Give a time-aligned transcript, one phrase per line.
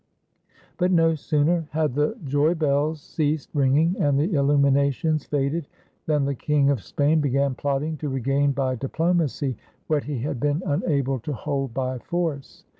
[0.79, 5.67] But no sooner had the joy bells ceased ringing and the illuminations faded
[6.07, 10.63] than the King of Spain began plotting to regain by diplomacy what he had been
[10.65, 12.65] unable to hold by force.